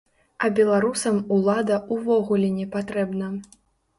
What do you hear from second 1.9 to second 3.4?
ўвогуле не патрэбна.